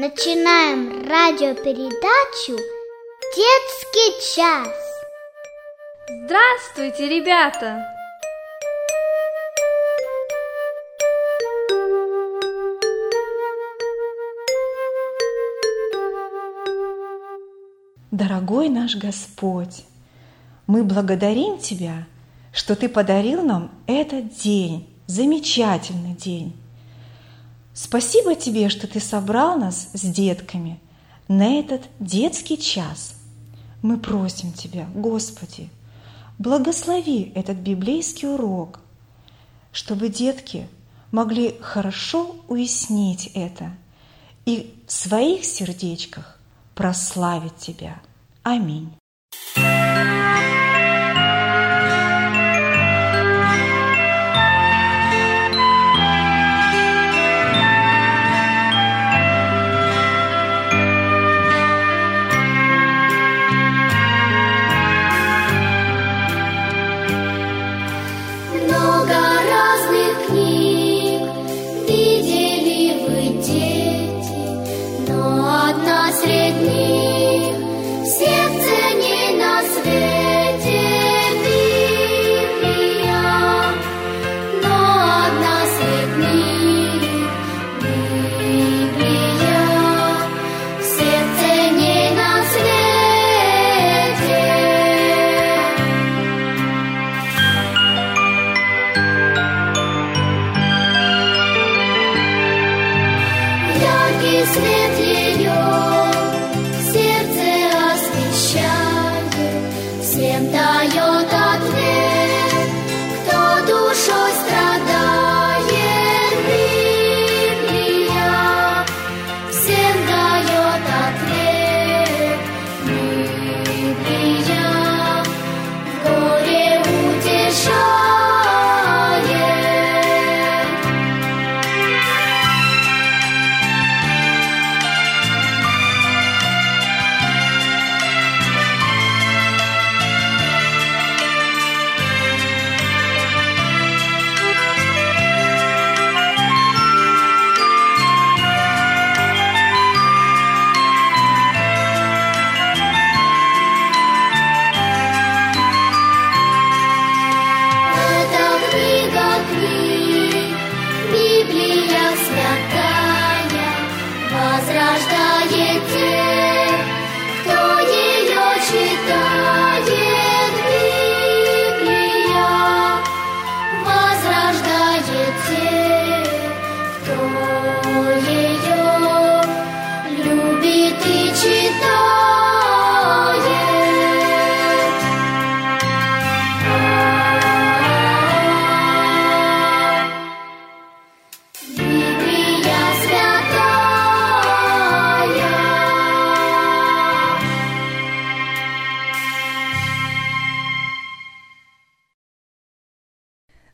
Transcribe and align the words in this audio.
Начинаем 0.00 1.06
радиопередачу 1.06 2.56
«Детский 3.36 4.34
час». 4.34 4.74
Здравствуйте, 6.24 7.06
ребята! 7.06 7.84
Дорогой 18.10 18.70
наш 18.70 18.96
Господь, 18.96 19.84
мы 20.66 20.82
благодарим 20.82 21.58
Тебя, 21.58 22.06
что 22.54 22.74
Ты 22.74 22.88
подарил 22.88 23.42
нам 23.42 23.70
этот 23.86 24.34
день, 24.34 24.88
замечательный 25.06 26.14
день. 26.14 26.59
Спасибо 27.82 28.34
Тебе, 28.34 28.68
что 28.68 28.86
Ты 28.86 29.00
собрал 29.00 29.58
нас 29.58 29.88
с 29.94 30.02
детками 30.02 30.78
на 31.28 31.58
этот 31.58 31.82
детский 31.98 32.58
час. 32.58 33.14
Мы 33.80 33.96
просим 33.96 34.52
Тебя, 34.52 34.86
Господи, 34.94 35.70
благослови 36.38 37.32
этот 37.34 37.56
библейский 37.56 38.28
урок, 38.28 38.80
чтобы 39.72 40.10
детки 40.10 40.68
могли 41.10 41.56
хорошо 41.62 42.36
уяснить 42.48 43.30
это 43.32 43.72
и 44.44 44.74
в 44.86 44.92
своих 44.92 45.46
сердечках 45.46 46.38
прославить 46.74 47.56
Тебя– 47.56 48.02
Аминь. 48.42 48.90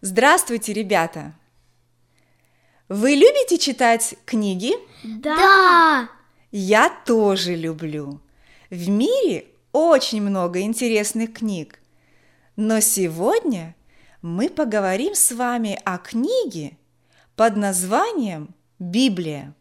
Здравствуйте, 0.09 0.73
ребята! 0.73 1.35
Вы 2.89 3.17
любите 3.17 3.59
читать 3.59 4.15
книги? 4.25 4.73
Да! 5.03 6.09
Я 6.53 6.91
тоже 7.05 7.57
люблю. 7.57 8.21
В 8.71 8.89
мире 8.89 9.47
очень 9.73 10.23
много 10.23 10.61
интересных 10.61 11.33
книг. 11.33 11.81
Но 12.55 12.79
сегодня 12.79 13.75
мы 14.23 14.49
поговорим 14.49 15.17
с 15.17 15.33
вами 15.33 15.77
о 15.85 15.99
книге 15.99 16.79
под 17.35 17.57
названием 17.57 18.55
«Библия». 18.79 19.57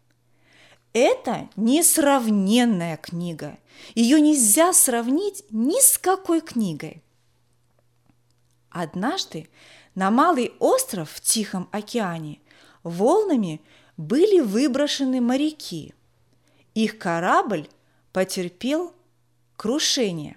Это 0.94 1.50
несравненная 1.56 2.98
книга. 2.98 3.58
Ее 3.96 4.22
нельзя 4.22 4.74
сравнить 4.74 5.44
ни 5.50 5.82
с 5.82 5.98
какой 5.98 6.42
книгой. 6.42 7.02
Однажды 8.70 9.50
на 9.96 10.12
малый 10.12 10.54
остров 10.60 11.10
в 11.10 11.22
Тихом 11.22 11.68
океане 11.72 12.40
волнами 12.84 13.62
были 13.98 14.42
выброшены 14.42 15.22
моряки. 15.22 15.94
Их 16.74 16.98
корабль 16.98 17.68
потерпел 18.12 18.94
крушение. 19.56 20.36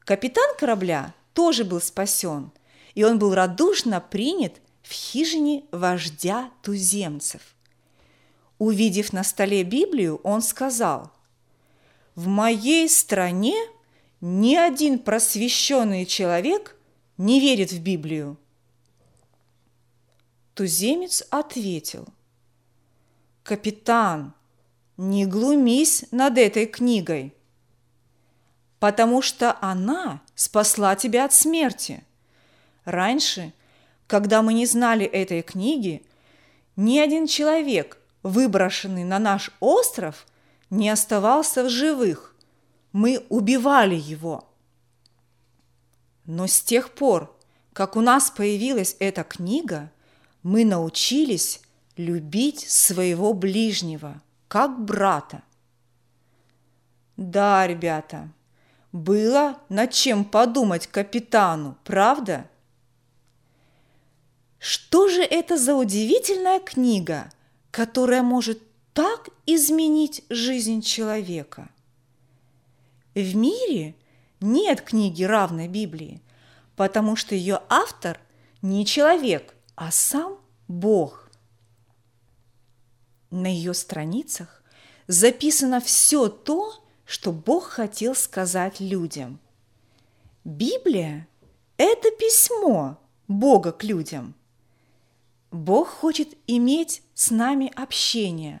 Капитан 0.00 0.56
корабля 0.58 1.14
тоже 1.32 1.64
был 1.64 1.80
спасен, 1.80 2.50
и 2.94 3.04
он 3.04 3.18
был 3.20 3.34
радушно 3.34 4.00
принят 4.00 4.60
в 4.82 4.92
хижине 4.92 5.64
вождя 5.70 6.50
туземцев. 6.62 7.54
Увидев 8.58 9.12
на 9.12 9.22
столе 9.22 9.62
Библию, 9.62 10.20
он 10.24 10.42
сказал, 10.42 11.12
«В 12.16 12.26
моей 12.26 12.88
стране 12.88 13.54
ни 14.20 14.56
один 14.56 14.98
просвещенный 14.98 16.04
человек 16.04 16.76
не 17.16 17.38
верит 17.38 17.70
в 17.70 17.80
Библию. 17.80 18.38
Туземец 20.60 21.22
ответил, 21.30 22.06
«Капитан, 23.42 24.34
не 24.98 25.24
глумись 25.24 26.04
над 26.10 26.36
этой 26.36 26.66
книгой, 26.66 27.34
потому 28.78 29.22
что 29.22 29.56
она 29.62 30.20
спасла 30.34 30.96
тебя 30.96 31.24
от 31.24 31.32
смерти. 31.32 32.04
Раньше, 32.84 33.54
когда 34.06 34.42
мы 34.42 34.52
не 34.52 34.66
знали 34.66 35.06
этой 35.06 35.40
книги, 35.40 36.04
ни 36.76 36.98
один 36.98 37.26
человек, 37.26 37.96
выброшенный 38.22 39.04
на 39.04 39.18
наш 39.18 39.52
остров, 39.60 40.26
не 40.68 40.90
оставался 40.90 41.64
в 41.64 41.70
живых. 41.70 42.36
Мы 42.92 43.24
убивали 43.30 43.94
его». 43.94 44.46
Но 46.26 46.46
с 46.46 46.60
тех 46.60 46.90
пор, 46.90 47.34
как 47.72 47.96
у 47.96 48.02
нас 48.02 48.30
появилась 48.30 48.94
эта 48.98 49.24
книга, 49.24 49.90
мы 50.42 50.64
научились 50.64 51.60
любить 51.96 52.68
своего 52.68 53.34
ближнего. 53.34 54.22
как 54.48 54.84
брата. 54.84 55.42
Да, 57.16 57.66
ребята, 57.68 58.32
было 58.90 59.58
над 59.68 59.92
чем 59.92 60.24
подумать 60.24 60.88
капитану, 60.88 61.76
правда? 61.84 62.48
Что 64.58 65.08
же 65.08 65.22
это 65.22 65.56
за 65.56 65.74
удивительная 65.74 66.58
книга, 66.58 67.30
которая 67.70 68.22
может 68.22 68.60
так 68.92 69.28
изменить 69.46 70.24
жизнь 70.30 70.82
человека? 70.82 71.68
В 73.14 73.36
мире 73.36 73.94
нет 74.40 74.80
книги, 74.80 75.22
равной 75.22 75.68
Библии, 75.68 76.20
потому 76.74 77.14
что 77.14 77.34
ее 77.34 77.60
автор 77.68 78.18
не 78.62 78.84
человек, 78.84 79.54
а 79.80 79.90
сам 79.90 80.36
Бог. 80.68 81.30
На 83.30 83.46
ее 83.46 83.72
страницах 83.72 84.62
записано 85.06 85.80
все 85.80 86.28
то, 86.28 86.74
что 87.06 87.32
Бог 87.32 87.64
хотел 87.64 88.14
сказать 88.14 88.78
людям. 88.78 89.40
Библия– 90.44 91.26
это 91.78 92.10
письмо 92.10 92.98
Бога 93.26 93.72
к 93.72 93.82
людям. 93.82 94.34
Бог 95.50 95.88
хочет 95.88 96.36
иметь 96.46 97.02
с 97.14 97.30
нами 97.30 97.72
общение, 97.74 98.60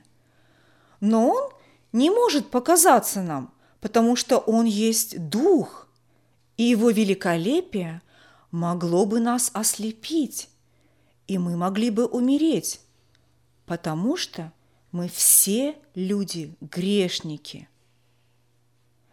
но 1.00 1.28
Он 1.28 1.52
не 1.92 2.08
может 2.08 2.50
показаться 2.50 3.20
нам, 3.20 3.52
потому 3.82 4.16
что 4.16 4.38
Он 4.38 4.64
есть 4.64 5.28
Дух, 5.28 5.86
и 6.56 6.62
Его 6.62 6.88
великолепие 6.88 8.00
могло 8.50 9.04
бы 9.04 9.20
нас 9.20 9.50
ослепить, 9.52 10.48
и 11.30 11.38
мы 11.38 11.56
могли 11.56 11.90
бы 11.90 12.06
умереть, 12.06 12.80
потому 13.64 14.16
что 14.16 14.52
мы 14.90 15.08
все 15.08 15.76
люди 15.94 16.56
грешники. 16.60 17.68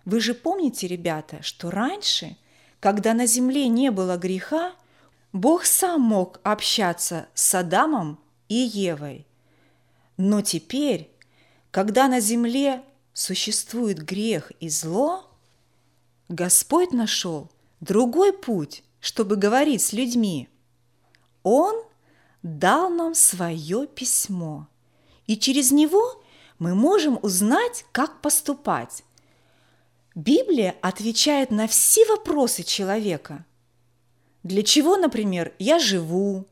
Вы 0.03 0.19
же 0.19 0.33
помните, 0.33 0.87
ребята, 0.87 1.43
что 1.43 1.69
раньше, 1.69 2.35
когда 2.79 3.13
на 3.13 3.27
земле 3.27 3.67
не 3.67 3.91
было 3.91 4.17
греха, 4.17 4.73
Бог 5.31 5.65
сам 5.65 6.01
мог 6.01 6.39
общаться 6.41 7.27
с 7.35 7.53
Адамом 7.53 8.19
и 8.49 8.55
Евой. 8.55 9.27
Но 10.17 10.41
теперь, 10.41 11.11
когда 11.69 12.07
на 12.07 12.19
земле 12.19 12.81
существует 13.13 14.03
грех 14.03 14.51
и 14.59 14.69
зло, 14.69 15.29
Господь 16.29 16.93
нашел 16.93 17.51
другой 17.79 18.33
путь, 18.33 18.83
чтобы 19.01 19.35
говорить 19.35 19.83
с 19.83 19.93
людьми. 19.93 20.49
Он 21.43 21.86
дал 22.43 22.89
нам 22.89 23.15
свое 23.15 23.87
письмо, 23.87 24.67
и 25.25 25.37
через 25.37 25.71
него 25.71 26.23
мы 26.59 26.75
можем 26.75 27.19
узнать, 27.21 27.85
как 27.91 28.21
поступать. 28.21 29.03
Библия 30.15 30.75
отвечает 30.81 31.51
на 31.51 31.67
все 31.67 32.05
вопросы 32.05 32.63
человека. 32.63 33.45
Для 34.43 34.63
чего, 34.63 34.97
например, 34.97 35.53
я 35.59 35.77
живу? 35.77 36.45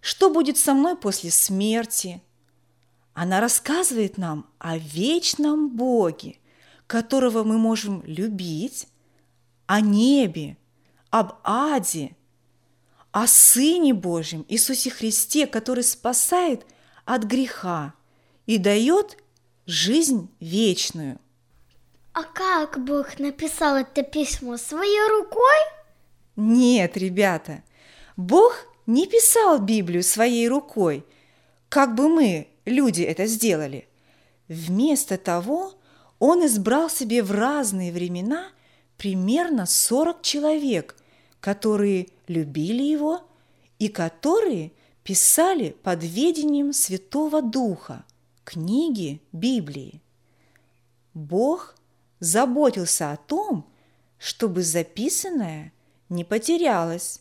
Что 0.00 0.30
будет 0.30 0.58
со 0.58 0.74
мной 0.74 0.96
после 0.96 1.30
смерти? 1.30 2.22
Она 3.14 3.40
рассказывает 3.40 4.18
нам 4.18 4.46
о 4.58 4.76
вечном 4.76 5.70
Боге, 5.70 6.38
которого 6.86 7.44
мы 7.44 7.58
можем 7.58 8.02
любить, 8.04 8.88
о 9.66 9.80
небе, 9.80 10.56
об 11.10 11.34
аде– 11.44 12.16
о 13.12 13.26
Сыне 13.26 13.92
Божьем 13.92 14.44
Иисусе 14.48 14.90
Христе, 14.90 15.46
который 15.46 15.84
спасает 15.84 16.66
от 17.04 17.24
греха 17.24 17.94
и 18.46 18.56
дает 18.56 19.18
жизнь 19.66 20.30
вечную. 20.40 21.18
А 22.14 22.24
как 22.24 22.82
Бог 22.82 23.18
написал 23.18 23.76
это 23.76 24.02
письмо 24.02 24.56
своей 24.56 25.08
рукой? 25.10 25.58
Нет, 26.36 26.96
ребята, 26.96 27.62
Бог 28.16 28.66
не 28.86 29.06
писал 29.06 29.58
Библию 29.58 30.02
своей 30.02 30.48
рукой, 30.48 31.04
как 31.68 31.94
бы 31.94 32.08
мы, 32.08 32.48
люди, 32.64 33.02
это 33.02 33.26
сделали. 33.26 33.88
Вместо 34.48 35.18
того, 35.18 35.74
Он 36.18 36.44
избрал 36.46 36.90
себе 36.90 37.22
в 37.22 37.30
разные 37.30 37.92
времена 37.92 38.48
примерно 38.96 39.66
40 39.66 40.22
человек– 40.22 40.96
которые 41.42 42.06
любили 42.28 42.84
его 42.84 43.20
и 43.80 43.88
которые 43.88 44.70
писали 45.02 45.76
под 45.82 46.04
ведением 46.04 46.72
Святого 46.72 47.42
Духа 47.42 48.04
книги 48.44 49.20
Библии. 49.32 50.00
Бог 51.14 51.74
заботился 52.20 53.10
о 53.10 53.16
том, 53.16 53.68
чтобы 54.18 54.62
записанное 54.62 55.72
не 56.08 56.22
потерялось 56.22 57.20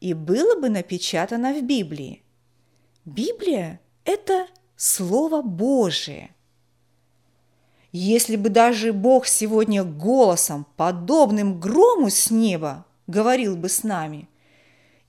и 0.00 0.12
было 0.12 0.60
бы 0.60 0.68
напечатано 0.68 1.54
в 1.54 1.62
Библии. 1.62 2.22
Библия– 3.06 3.80
это 4.04 4.48
Слово 4.76 5.40
Божие. 5.40 6.34
Если 7.90 8.36
бы 8.36 8.50
даже 8.50 8.92
Бог 8.92 9.26
сегодня 9.26 9.82
голосом, 9.82 10.66
подобным 10.76 11.58
грому 11.58 12.10
с 12.10 12.30
неба, 12.30 12.84
говорил 13.06 13.56
бы 13.56 13.68
с 13.68 13.82
нами, 13.82 14.28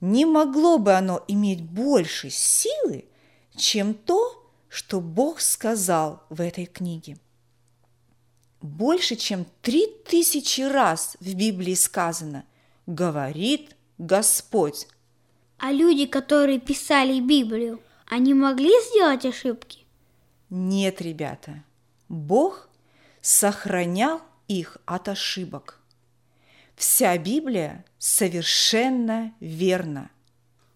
не 0.01 0.25
могло 0.25 0.77
бы 0.77 0.93
оно 0.93 1.23
иметь 1.27 1.61
больше 1.61 2.29
силы, 2.29 3.05
чем 3.55 3.93
то, 3.93 4.51
что 4.67 4.99
Бог 4.99 5.39
сказал 5.39 6.23
в 6.29 6.41
этой 6.41 6.65
книге. 6.65 7.17
Больше, 8.61 9.15
чем 9.15 9.45
три 9.61 9.87
тысячи 10.05 10.61
раз 10.61 11.17
в 11.19 11.35
Библии 11.35 11.75
сказано 11.75 12.45
«говорит 12.87 13.75
Господь». 13.97 14.87
А 15.57 15.71
люди, 15.71 16.05
которые 16.05 16.59
писали 16.59 17.19
Библию, 17.19 17.81
они 18.07 18.33
могли 18.33 18.71
сделать 18.89 19.25
ошибки? 19.25 19.85
Нет, 20.49 21.01
ребята, 21.01 21.63
Бог 22.09 22.69
сохранял 23.21 24.21
их 24.47 24.77
от 24.85 25.07
ошибок. 25.07 25.79
Вся 26.75 27.17
Библия 27.17 27.85
совершенно 27.97 29.33
верна. 29.39 30.09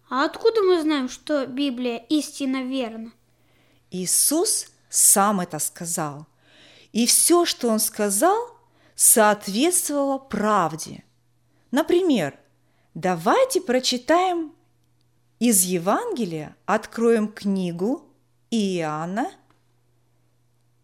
А 0.10 0.26
откуда 0.26 0.62
мы 0.62 0.82
знаем, 0.82 1.10
что 1.10 1.46
Библия 1.46 1.98
истинно 2.10 2.64
верна? 2.64 3.12
Иисус 3.92 4.68
сам 4.90 5.42
это 5.42 5.60
сказал. 5.60 6.28
И 6.94 7.06
все, 7.06 7.46
что 7.46 7.70
Он 7.70 7.80
сказал, 7.80 8.58
соответствовало 8.96 10.18
правде. 10.18 11.04
Например, 11.72 12.40
давайте 12.94 13.62
прочитаем 13.62 14.54
из 15.40 15.64
Евангелия, 15.64 16.56
откроем 16.66 17.28
книгу 17.28 18.10
Иоанна, 18.50 19.32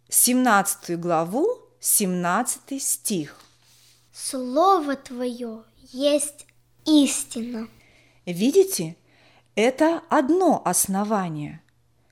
17 0.10 1.00
главу, 1.00 1.48
17 1.80 2.82
стих. 2.82 3.43
Слово 4.16 4.96
Твое 4.96 5.64
есть 5.92 6.46
истина. 6.86 7.68
Видите, 8.28 8.96
это 9.56 10.04
одно 10.08 10.62
основание. 10.64 11.64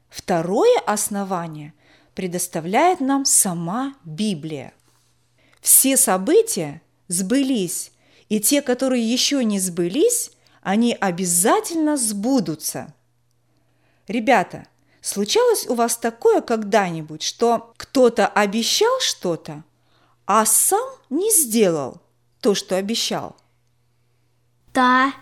Второе 0.10 0.80
основание 0.80 1.76
предоставляет 2.16 3.02
нам 3.02 3.24
сама 3.24 3.94
Библия. 4.04 4.74
Все 5.62 5.96
события 5.96 6.82
сбылись, 7.08 7.92
и 8.30 8.40
те, 8.40 8.64
которые 8.64 9.04
еще 9.04 9.44
не 9.44 9.60
сбылись, 9.60 10.32
они 10.64 10.98
обязательно 11.00 11.98
сбудутся. 11.98 12.96
Ребята, 14.08 14.66
случалось 15.02 15.68
у 15.68 15.76
вас 15.76 15.98
такое 15.98 16.42
когда-нибудь, 16.42 17.22
что 17.22 17.76
кто-то 17.78 18.28
обещал 18.28 19.00
что-то, 19.02 19.64
а 20.34 20.46
сам 20.46 20.90
не 21.10 21.30
сделал 21.30 22.00
то, 22.40 22.56
что 22.56 22.78
обещал. 22.78 23.36
Да. 24.74 25.14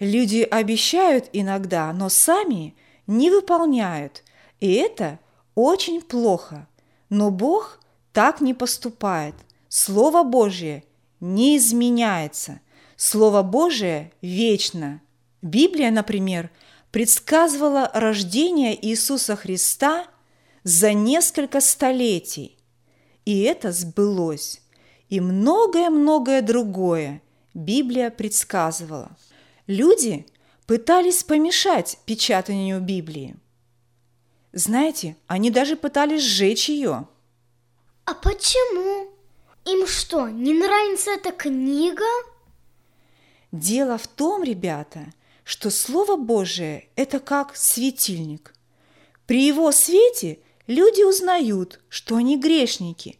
Люди 0.00 0.40
обещают 0.40 1.28
иногда, 1.34 1.92
но 1.92 2.08
сами 2.08 2.74
не 3.06 3.30
выполняют, 3.30 4.24
и 4.58 4.72
это 4.72 5.18
очень 5.54 6.00
плохо. 6.00 6.66
Но 7.10 7.30
Бог 7.30 7.78
так 8.14 8.40
не 8.40 8.54
поступает. 8.54 9.34
Слово 9.68 10.22
Божье 10.22 10.82
не 11.20 11.58
изменяется. 11.58 12.62
Слово 12.96 13.42
Божие 13.42 14.12
вечно. 14.22 15.02
Библия, 15.42 15.90
например, 15.90 16.48
предсказывала 16.90 17.90
рождение 17.92 18.74
Иисуса 18.82 19.36
Христа 19.36 20.06
за 20.62 20.94
несколько 20.94 21.60
столетий. 21.60 22.57
И 23.28 23.42
это 23.42 23.72
сбылось. 23.72 24.62
И 25.10 25.20
многое-многое 25.20 26.40
другое 26.40 27.20
Библия 27.52 28.08
предсказывала. 28.08 29.10
Люди 29.66 30.24
пытались 30.66 31.24
помешать 31.24 31.98
печатанию 32.06 32.80
Библии. 32.80 33.36
Знаете, 34.54 35.14
они 35.26 35.50
даже 35.50 35.76
пытались 35.76 36.22
сжечь 36.22 36.70
ее. 36.70 37.06
А 38.06 38.14
почему? 38.14 39.10
Им 39.66 39.86
что, 39.86 40.30
не 40.30 40.54
нравится 40.54 41.10
эта 41.10 41.30
книга? 41.30 42.06
Дело 43.52 43.98
в 43.98 44.06
том, 44.06 44.42
ребята, 44.42 45.12
что 45.44 45.68
Слово 45.68 46.16
Божие– 46.16 46.88
это 46.96 47.20
как 47.20 47.56
светильник. 47.56 48.54
При 49.26 49.44
его 49.44 49.70
свете 49.70 50.38
люди 50.68 51.02
узнают, 51.02 51.80
что 51.88 52.14
они 52.14 52.38
грешники, 52.38 53.18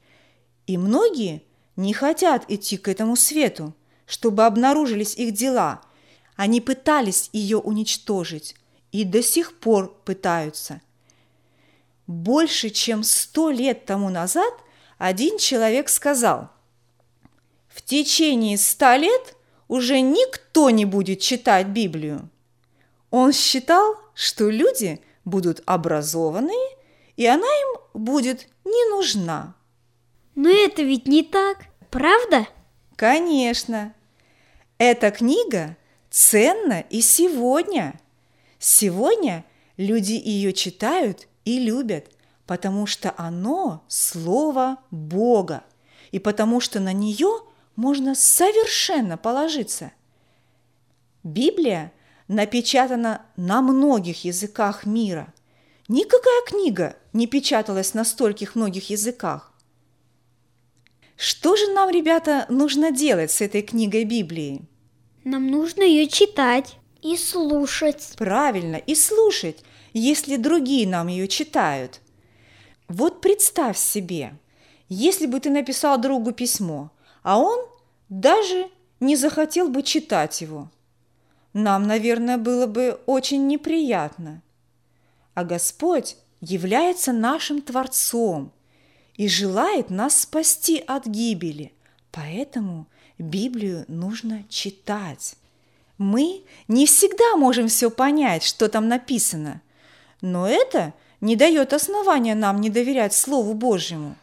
и 0.69 0.79
многие 0.79 1.43
не 1.75 1.93
хотят 1.93 2.45
идти 2.49 2.77
к 2.77 2.87
этому 2.87 3.17
свету, 3.17 3.75
чтобы 4.07 4.47
обнаружились 4.47 5.17
их 5.17 5.33
дела. 5.33 5.81
Они 6.37 6.61
пытались 6.61 7.31
ее 7.33 7.59
уничтожить 7.59 8.55
и 8.93 9.03
до 9.03 9.23
сих 9.23 9.59
пор 9.59 9.93
пытаются. 10.05 10.81
Больше 12.07 12.71
чем 12.71 13.03
сто 13.03 13.51
лет 13.51 13.85
тому 13.85 14.09
назад 14.09 14.55
один 14.99 15.39
человек 15.39 15.89
сказал, 15.89 16.51
в 17.69 17.83
течение 17.83 18.57
ста 18.59 18.97
лет 18.97 19.37
уже 19.69 20.01
никто 20.01 20.71
не 20.71 20.85
будет 20.85 21.21
читать 21.21 21.69
Библию. 21.69 22.29
Он 23.11 23.33
считал, 23.33 23.97
что 24.15 24.51
люди 24.51 25.01
будут 25.25 25.63
образованные, 25.67 26.78
и 27.19 27.27
она 27.27 27.47
им 27.47 27.81
будет 28.01 28.47
не 28.65 28.91
нужна. 28.91 29.57
Но 30.37 30.49
это 30.49 30.83
ведь 30.83 31.09
не 31.09 31.25
так, 31.25 31.65
правда? 31.91 32.47
Конечно. 32.95 33.93
Эта 34.79 35.11
книга 35.11 35.77
ценна 36.11 36.79
и 36.79 37.01
сегодня. 37.01 38.01
Сегодня 38.61 39.45
люди 39.77 40.13
ее 40.13 40.53
читают 40.53 41.27
и 41.45 41.59
любят, 41.59 42.09
потому 42.47 42.87
что 42.87 43.13
оно– 43.17 43.83
Слово 43.89 44.79
Бога, 44.93 45.65
и 46.13 46.21
потому 46.21 46.61
что 46.61 46.79
на 46.79 46.93
нее 46.93 47.41
можно 47.75 48.15
совершенно 48.15 49.17
положиться. 49.17 49.91
Библия 51.25 51.91
напечатана 52.29 53.23
на 53.37 53.61
многих 53.61 54.25
языках 54.25 54.87
мира. 54.87 55.35
Никакая 55.89 56.43
книга 56.47 56.97
не 57.15 57.27
печаталась 57.27 57.95
на 57.95 58.05
стольких 58.05 58.55
многих 58.55 58.91
языках. 58.91 59.55
Что 61.17 61.57
же 61.57 61.73
нам, 61.73 61.89
ребята, 61.89 62.45
нужно 62.51 62.93
делать 62.93 63.31
с 63.31 63.41
этой 63.41 63.63
книгой 63.63 64.05
Библии? 64.05 64.69
Нам 65.25 65.47
нужно 65.47 65.83
ее 65.83 66.07
читать 66.07 66.77
и 67.01 67.17
слушать. 67.17 68.13
Правильно, 68.19 68.77
и 68.77 68.95
слушать, 68.95 69.65
если 69.95 70.37
другие 70.37 70.87
нам 70.87 71.09
ее 71.09 71.27
читают. 71.27 72.01
Вот 72.87 73.23
представь 73.23 73.79
себе, 73.79 74.35
если 74.91 75.25
бы 75.25 75.41
ты 75.41 75.49
написал 75.49 75.99
другу 75.99 76.33
письмо, 76.33 76.91
а 77.23 77.39
он 77.39 77.67
даже 78.11 78.69
не 79.01 79.17
захотел 79.17 79.71
бы 79.71 79.83
читать 79.83 80.43
его. 80.43 80.71
Нам, 81.55 81.87
наверное, 81.87 82.37
было 82.37 82.67
бы 82.67 83.01
очень 83.07 83.47
неприятно. 83.47 84.43
А 85.39 85.45
Господь 85.45 86.17
является 86.41 87.13
нашим 87.13 87.63
Творцом 87.63 88.51
и 89.15 89.29
желает 89.29 89.89
нас 89.89 90.23
спасти 90.23 90.83
от 90.85 91.07
гибели. 91.07 91.73
Поэтому 92.11 92.89
Библию 93.19 93.85
нужно 93.87 94.43
читать. 94.49 95.37
Мы 95.97 96.43
не 96.67 96.87
всегда 96.87 97.37
можем 97.37 97.69
все 97.69 97.89
понять, 97.89 98.43
что 98.43 98.69
там 98.69 98.89
написано, 98.89 99.63
но 100.21 100.49
это 100.49 100.93
не 101.21 101.37
дает 101.37 101.73
основания 101.73 102.35
нам 102.35 102.61
не 102.61 102.69
доверять 102.69 103.15
Слову 103.15 103.55
Божьему. 103.55 104.17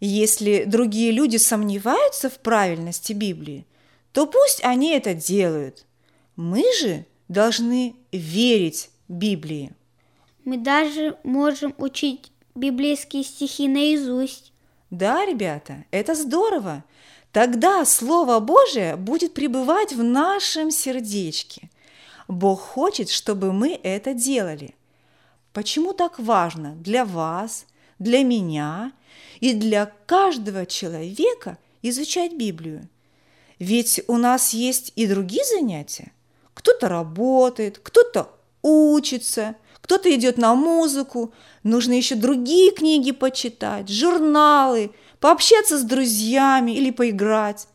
Если 0.00 0.64
другие 0.64 1.12
люди 1.12 1.38
сомневаются 1.38 2.28
в 2.28 2.38
правильности 2.40 3.14
Библии, 3.14 3.64
то 4.12 4.26
пусть 4.26 4.62
они 4.62 4.90
это 4.90 5.14
делают. 5.14 5.86
Мы 6.36 6.62
же 6.78 7.06
должны 7.28 7.96
верить 8.12 8.90
Библии. 9.08 9.72
Мы 10.44 10.56
даже 10.58 11.16
можем 11.22 11.74
учить 11.78 12.32
библейские 12.54 13.22
стихи 13.22 13.68
наизусть. 13.68 14.52
Да, 14.90 15.24
ребята, 15.24 15.84
это 15.90 16.14
здорово. 16.14 16.84
Тогда 17.30 17.84
Слово 17.84 18.40
Божие 18.40 18.96
будет 18.96 19.34
пребывать 19.34 19.92
в 19.92 20.02
нашем 20.02 20.70
сердечке. 20.70 21.70
Бог 22.28 22.60
хочет, 22.60 23.08
чтобы 23.08 23.52
мы 23.52 23.78
это 23.82 24.14
делали. 24.14 24.74
Почему 25.52 25.92
так 25.92 26.18
важно 26.18 26.74
для 26.76 27.04
вас, 27.04 27.66
для 27.98 28.22
меня 28.22 28.92
и 29.40 29.54
для 29.54 29.92
каждого 30.06 30.66
человека 30.66 31.58
изучать 31.82 32.34
Библию? 32.34 32.88
Ведь 33.58 34.02
у 34.08 34.16
нас 34.16 34.52
есть 34.52 34.92
и 34.96 35.06
другие 35.06 35.44
занятия. 35.44 36.12
Кто-то 36.54 36.88
работает, 36.88 37.78
кто-то 37.78 38.30
учится, 38.62 39.56
кто-то 39.82 40.14
идет 40.14 40.38
на 40.38 40.54
музыку, 40.54 41.32
нужно 41.62 41.92
еще 41.92 42.14
другие 42.14 42.72
книги 42.72 43.12
почитать, 43.12 43.90
журналы– 43.90 44.90
пообщаться 45.22 45.78
с 45.78 45.84
друзьями 45.84 46.72
или 46.72 46.90
поиграть. 46.90 47.68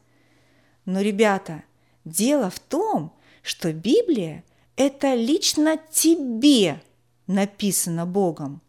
Но, 0.86 1.00
ребята, 1.00 1.64
дело 2.04 2.50
в 2.50 2.60
том, 2.60 3.14
что 3.42 3.72
Библия– 3.72 4.44
это 4.76 5.16
лично 5.16 5.80
тебе 5.90 6.82
написано 7.26 8.06
Богом. 8.06 8.62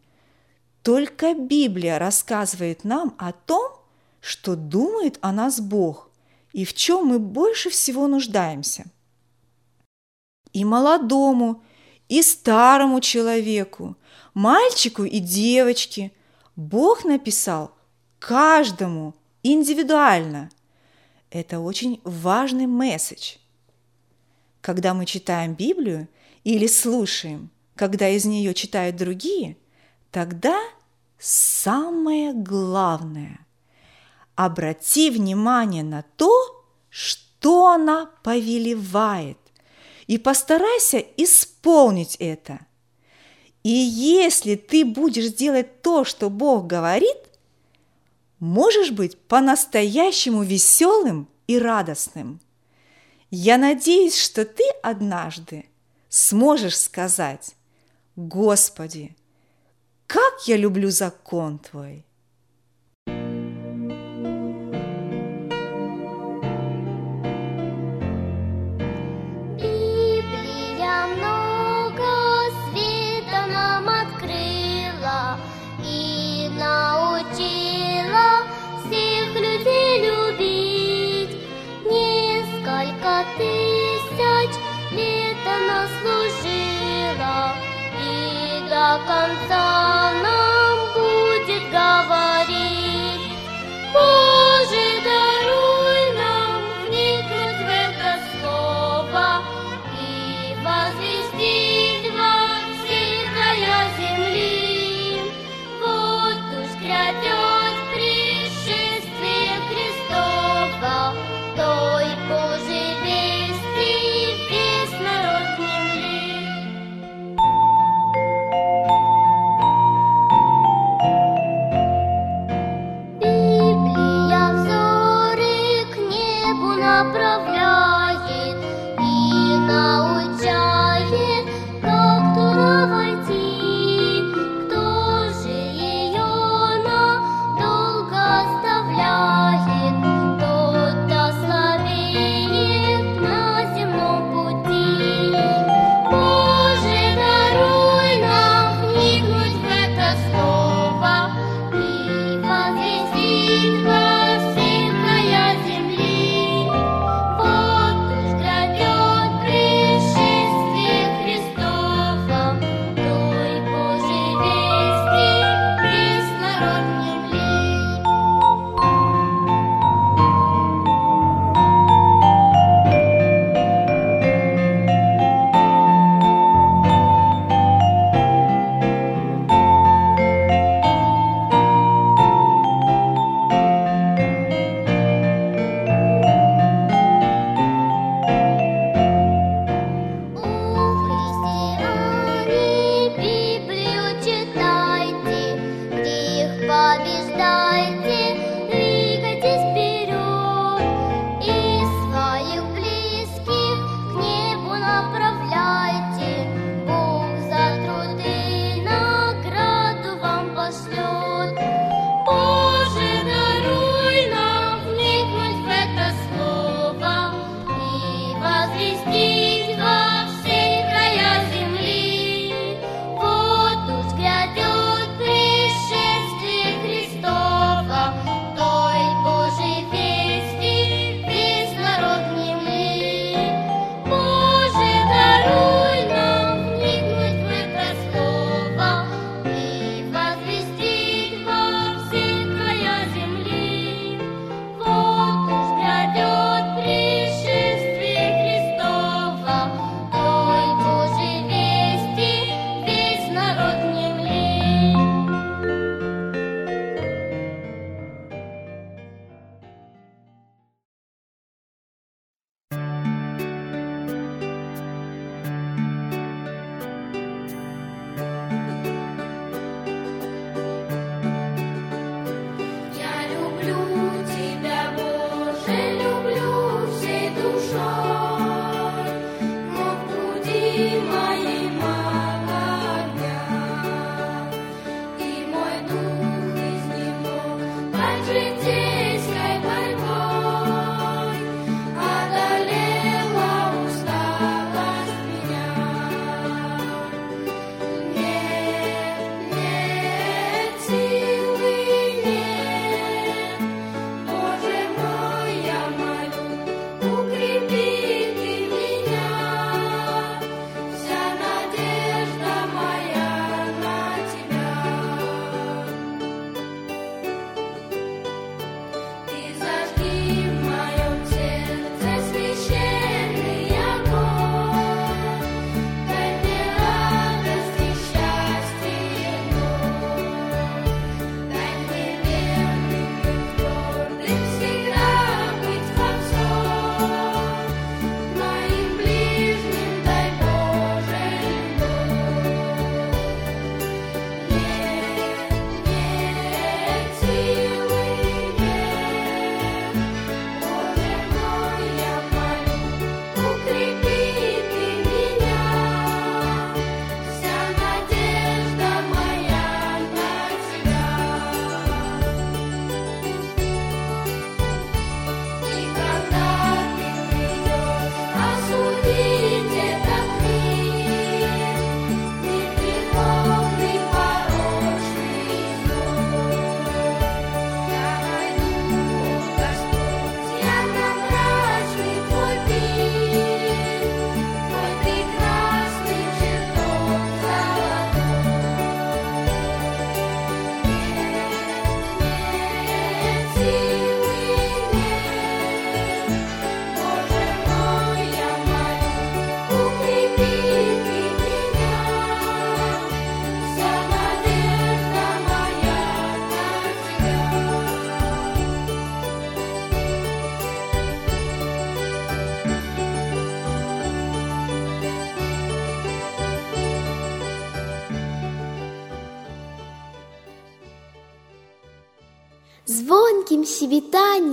Только 0.81 1.33
Библия 1.33 1.99
рассказывает 1.99 2.85
нам 2.85 3.13
о 3.17 3.33
том, 3.33 3.69
что 4.21 4.55
думает 4.55 5.19
о 5.21 5.33
нас 5.33 5.59
Бог 5.59 6.09
и 6.53 6.63
в 6.63 6.73
чем 6.73 7.07
мы 7.07 7.19
больше 7.19 7.69
всего 7.69 8.07
нуждаемся. 8.07 8.85
И 10.53 10.63
молодому, 10.63 11.61
и 12.09 12.21
старому 12.21 12.99
человеку, 12.99 13.95
мальчику 14.33 15.05
и 15.05 15.19
девочке 15.19 16.11
Бог 16.57 17.05
написал 17.05 17.71
каждому 18.19 19.15
индивидуально. 19.43 20.49
Это 21.31 21.59
очень 21.59 22.01
важный 22.03 22.65
месседж. 22.67 23.37
Когда 24.59 24.93
мы 24.93 25.05
читаем 25.05 25.53
Библию 25.53 26.09
или 26.43 26.67
слушаем, 26.67 27.49
когда 27.75 28.09
из 28.09 28.25
нее 28.25 28.53
читают 28.53 28.97
другие, 28.97 29.55
тогда 30.11 30.59
самое 31.17 32.33
главное– 32.33 33.45
обрати 34.35 35.09
внимание 35.09 35.83
на 35.83 36.01
то, 36.15 36.31
что 36.89 37.67
она 37.67 38.09
повелевает, 38.23 39.37
и 40.09 40.17
постарайся 40.17 40.97
исполнить 41.17 42.15
это. 42.15 42.65
И 43.61 43.69
если 43.69 44.55
ты 44.55 44.83
будешь 44.83 45.31
делать 45.31 45.83
то, 45.83 46.03
что 46.03 46.31
Бог 46.31 46.65
говорит, 46.65 47.17
можешь 48.39 48.89
быть 48.89 49.19
по-настоящему 49.19 50.41
веселым 50.41 51.29
и 51.45 51.59
радостным. 51.59 52.41
Я 53.29 53.59
надеюсь, 53.59 54.17
что 54.17 54.45
ты 54.45 54.63
однажды 54.81 55.65
сможешь 56.09 56.79
сказать, 56.79 57.53
Господи, 58.15 59.15
как 60.07 60.47
я 60.47 60.57
люблю 60.57 60.89
закон 60.89 61.59
Твой! 61.59 62.03
Конца 89.07 90.13
нам 90.23 90.38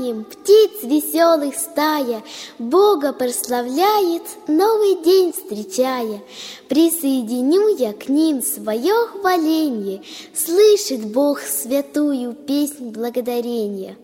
щебетанием 0.07 0.25
птиц 0.25 0.83
веселых 0.83 1.55
стая 1.57 2.23
Бога 2.59 3.13
прославляет, 3.13 4.23
новый 4.49 5.03
день 5.03 5.33
встречая. 5.33 6.23
Присоединю 6.69 7.77
я 7.77 7.93
к 7.93 8.09
ним 8.09 8.43
свое 8.43 9.07
хваление, 9.07 10.03
Слышит 10.35 11.05
Бог 11.07 11.41
святую 11.41 12.35
песнь 12.35 12.91
благодарения. 12.91 13.97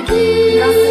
aqui. 0.00 0.89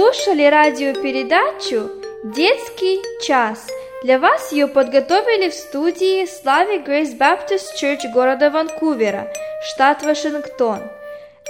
Слушали 0.00 0.44
радиопередачу 0.44 1.90
«Детский 2.24 3.02
час». 3.20 3.68
Для 4.02 4.18
вас 4.18 4.50
ее 4.50 4.66
подготовили 4.66 5.50
в 5.50 5.54
студии 5.54 6.24
Слави 6.24 6.78
Грейс 6.78 7.12
Баптист 7.12 7.76
Чурч 7.76 8.06
города 8.14 8.48
Ванкувера, 8.48 9.30
штат 9.62 10.02
Вашингтон. 10.02 10.78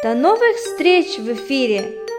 До 0.02 0.14
новых 0.14 0.56
встреч 0.56 1.16
в 1.18 1.32
эфире! 1.32 2.10